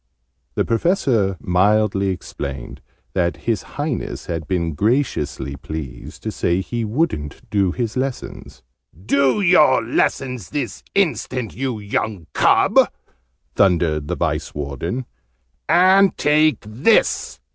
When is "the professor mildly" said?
0.55-2.07